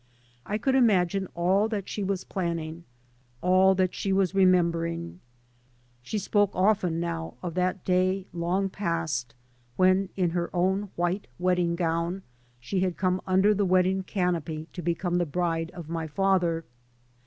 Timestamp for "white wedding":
10.95-11.75